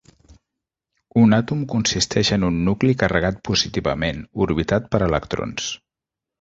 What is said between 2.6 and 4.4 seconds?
nucli carregat positivament,